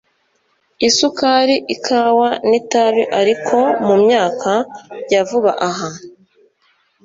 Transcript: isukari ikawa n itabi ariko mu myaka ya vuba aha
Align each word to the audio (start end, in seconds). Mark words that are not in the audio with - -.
isukari 0.87 1.55
ikawa 1.75 2.29
n 2.49 2.51
itabi 2.59 3.03
ariko 3.19 3.57
mu 3.85 3.95
myaka 4.03 4.51
ya 5.11 5.21
vuba 5.29 5.51
aha 5.69 5.89